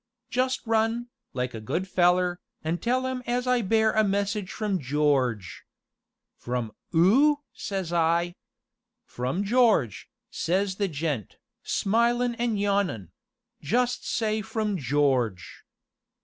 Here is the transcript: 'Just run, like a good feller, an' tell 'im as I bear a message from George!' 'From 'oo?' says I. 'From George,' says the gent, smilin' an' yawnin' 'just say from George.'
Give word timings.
'Just 0.31 0.65
run, 0.65 1.09
like 1.31 1.53
a 1.53 1.61
good 1.61 1.87
feller, 1.87 2.39
an' 2.63 2.79
tell 2.79 3.05
'im 3.05 3.21
as 3.27 3.45
I 3.45 3.61
bear 3.61 3.91
a 3.91 4.03
message 4.03 4.51
from 4.51 4.79
George!' 4.79 5.63
'From 6.35 6.71
'oo?' 6.95 7.43
says 7.53 7.93
I. 7.93 8.33
'From 9.05 9.43
George,' 9.43 10.09
says 10.31 10.77
the 10.77 10.87
gent, 10.87 11.37
smilin' 11.61 12.33
an' 12.41 12.57
yawnin' 12.57 13.11
'just 13.61 14.03
say 14.09 14.41
from 14.41 14.75
George.' 14.75 15.63